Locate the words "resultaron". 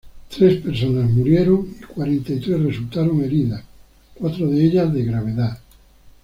2.59-3.23